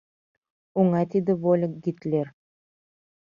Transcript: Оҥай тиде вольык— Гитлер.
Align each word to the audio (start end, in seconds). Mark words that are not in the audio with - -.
Оҥай 0.79 1.05
тиде 1.11 1.33
вольык— 1.41 1.73
Гитлер. 1.83 2.27